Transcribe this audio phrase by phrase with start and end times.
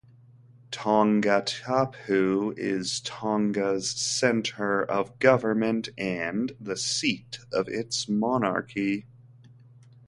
[0.71, 9.05] Tongatapu is Tonga's centre of government and the seat of its monarchy.